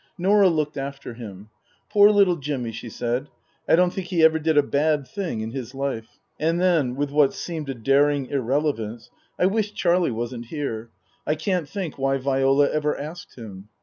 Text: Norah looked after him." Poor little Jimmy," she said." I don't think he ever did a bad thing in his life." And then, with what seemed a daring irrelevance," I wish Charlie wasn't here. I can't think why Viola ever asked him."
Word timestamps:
Norah 0.17 0.49
looked 0.49 0.77
after 0.77 1.13
him." 1.13 1.51
Poor 1.91 2.09
little 2.09 2.37
Jimmy," 2.37 2.71
she 2.71 2.89
said." 2.89 3.27
I 3.69 3.75
don't 3.75 3.93
think 3.93 4.07
he 4.07 4.23
ever 4.23 4.39
did 4.39 4.57
a 4.57 4.63
bad 4.63 5.07
thing 5.07 5.41
in 5.41 5.51
his 5.51 5.75
life." 5.75 6.17
And 6.39 6.59
then, 6.59 6.95
with 6.95 7.11
what 7.11 7.35
seemed 7.35 7.69
a 7.69 7.75
daring 7.75 8.25
irrelevance," 8.25 9.11
I 9.39 9.45
wish 9.45 9.75
Charlie 9.75 10.09
wasn't 10.09 10.45
here. 10.47 10.89
I 11.27 11.35
can't 11.35 11.69
think 11.69 11.99
why 11.99 12.17
Viola 12.17 12.67
ever 12.71 12.99
asked 12.99 13.35
him." 13.35 13.69